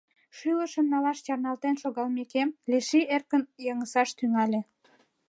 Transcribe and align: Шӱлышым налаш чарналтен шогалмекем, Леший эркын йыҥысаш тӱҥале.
Шӱлышым 0.37 0.85
налаш 0.93 1.17
чарналтен 1.25 1.75
шогалмекем, 1.81 2.49
Леший 2.71 3.05
эркын 3.15 3.43
йыҥысаш 3.65 4.09
тӱҥале. 4.17 4.61